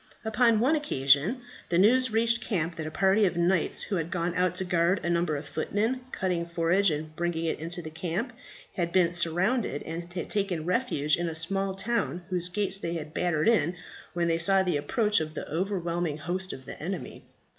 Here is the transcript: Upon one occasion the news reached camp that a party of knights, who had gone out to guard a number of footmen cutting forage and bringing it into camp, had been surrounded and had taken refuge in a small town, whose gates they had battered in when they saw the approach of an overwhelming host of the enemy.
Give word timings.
Upon 0.25 0.59
one 0.59 0.75
occasion 0.75 1.41
the 1.69 1.77
news 1.77 2.09
reached 2.11 2.41
camp 2.41 2.75
that 2.75 2.87
a 2.87 2.89
party 2.89 3.23
of 3.27 3.37
knights, 3.37 3.83
who 3.83 3.97
had 3.97 4.09
gone 4.09 4.33
out 4.33 4.55
to 4.55 4.63
guard 4.65 4.99
a 5.03 5.11
number 5.11 5.35
of 5.35 5.45
footmen 5.47 6.01
cutting 6.11 6.47
forage 6.47 6.89
and 6.89 7.15
bringing 7.15 7.45
it 7.45 7.59
into 7.59 7.83
camp, 7.87 8.33
had 8.73 8.91
been 8.91 9.13
surrounded 9.13 9.83
and 9.83 10.11
had 10.11 10.27
taken 10.31 10.65
refuge 10.65 11.17
in 11.17 11.29
a 11.29 11.35
small 11.35 11.75
town, 11.75 12.23
whose 12.31 12.49
gates 12.49 12.79
they 12.79 12.93
had 12.93 13.13
battered 13.13 13.47
in 13.47 13.75
when 14.13 14.27
they 14.27 14.39
saw 14.39 14.63
the 14.63 14.75
approach 14.77 15.19
of 15.19 15.37
an 15.37 15.45
overwhelming 15.47 16.17
host 16.17 16.51
of 16.51 16.65
the 16.65 16.81
enemy. 16.81 17.23